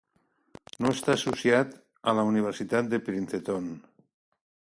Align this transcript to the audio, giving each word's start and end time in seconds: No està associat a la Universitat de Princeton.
No 0.85 0.93
està 0.93 1.13
associat 1.17 1.75
a 2.11 2.15
la 2.21 2.25
Universitat 2.31 2.91
de 2.95 3.03
Princeton. 3.11 3.69